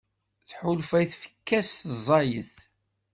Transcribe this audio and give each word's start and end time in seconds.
Tḥulfa 0.47 0.95
i 1.03 1.05
tfekka-s 1.11 1.71
ẓẓayet. 1.93 2.55